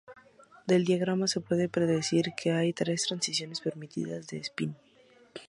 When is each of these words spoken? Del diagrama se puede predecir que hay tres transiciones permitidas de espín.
Del 0.65 0.83
diagrama 0.83 1.27
se 1.27 1.41
puede 1.41 1.69
predecir 1.69 2.25
que 2.35 2.51
hay 2.53 2.73
tres 2.73 3.05
transiciones 3.07 3.61
permitidas 3.61 4.25
de 4.25 4.37
espín. 4.39 4.75